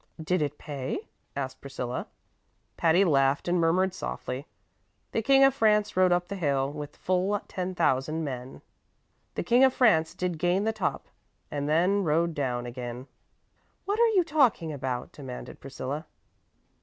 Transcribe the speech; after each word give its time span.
"Did 0.19 0.41
it 0.41 0.57
pay?" 0.57 1.07
asked 1.35 1.61
Priscilla. 1.61 2.07
Patty 2.75 3.05
laughed 3.05 3.47
and 3.47 3.61
murmured 3.61 3.93
softly: 3.93 4.47
"'The 5.11 5.21
King 5.21 5.43
of 5.43 5.53
France 5.53 5.95
rode 5.95 6.11
up 6.11 6.27
the 6.27 6.35
hill 6.37 6.73
with 6.73 6.97
full 6.97 7.39
ten 7.47 7.75
thousand 7.75 8.23
men; 8.23 8.63
The 9.35 9.43
King 9.43 9.63
of 9.63 9.75
France 9.75 10.15
did 10.15 10.39
gain 10.39 10.63
the 10.63 10.73
top, 10.73 11.05
and 11.51 11.69
then 11.69 12.03
rode 12.03 12.33
down 12.33 12.65
again.'" 12.65 13.05
"What 13.85 13.99
are 13.99 14.07
you 14.07 14.23
talking 14.23 14.73
about?" 14.73 15.11
demanded 15.11 15.59
Priscilla. 15.59 16.07